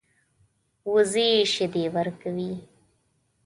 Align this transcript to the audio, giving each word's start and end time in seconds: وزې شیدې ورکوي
وزې 0.93 1.27
شیدې 1.53 1.85
ورکوي 1.95 2.51